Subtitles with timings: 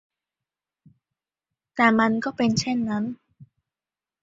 [1.75, 3.03] แต่มันก็เป็นเช่นนั้น